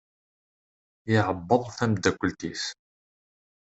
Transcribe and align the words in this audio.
Iεebbeḍ 1.11 1.63
tamdakelt-is. 1.77 2.63